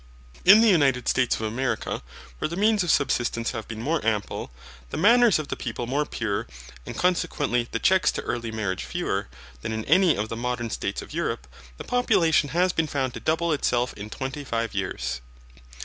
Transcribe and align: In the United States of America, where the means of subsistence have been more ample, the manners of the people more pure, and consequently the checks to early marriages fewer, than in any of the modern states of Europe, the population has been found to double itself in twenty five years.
In 0.43 0.61
the 0.61 0.67
United 0.67 1.07
States 1.07 1.35
of 1.35 1.43
America, 1.43 2.01
where 2.39 2.49
the 2.49 2.55
means 2.55 2.81
of 2.81 2.89
subsistence 2.89 3.51
have 3.51 3.67
been 3.67 3.79
more 3.83 4.03
ample, 4.03 4.51
the 4.89 4.97
manners 4.97 5.37
of 5.37 5.49
the 5.49 5.55
people 5.55 5.85
more 5.85 6.07
pure, 6.07 6.47
and 6.87 6.97
consequently 6.97 7.67
the 7.71 7.77
checks 7.77 8.11
to 8.13 8.23
early 8.23 8.51
marriages 8.51 8.87
fewer, 8.89 9.27
than 9.61 9.71
in 9.71 9.85
any 9.85 10.15
of 10.17 10.27
the 10.29 10.35
modern 10.35 10.71
states 10.71 11.03
of 11.03 11.13
Europe, 11.13 11.45
the 11.77 11.83
population 11.83 12.49
has 12.49 12.73
been 12.73 12.87
found 12.87 13.13
to 13.13 13.19
double 13.19 13.53
itself 13.53 13.93
in 13.93 14.09
twenty 14.09 14.43
five 14.43 14.73
years. 14.73 15.21